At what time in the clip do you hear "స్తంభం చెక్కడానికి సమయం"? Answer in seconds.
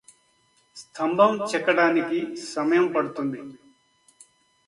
0.77-2.87